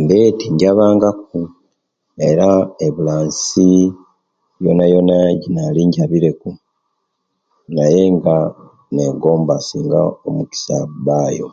[0.00, 1.40] Mbe tinjabanga ku
[2.28, 2.48] era
[2.86, 3.68] ebula nsi
[4.64, 6.50] yonayona ejinali injabireku
[7.74, 8.36] naye nga
[8.94, 11.48] negomba singa omugisa gubayo